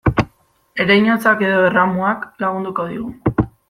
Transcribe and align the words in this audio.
Ereinotzak 0.85 1.45
edo 1.51 1.61
erramuak 1.69 2.29
lagunduko 2.45 2.93
digu. 2.93 3.49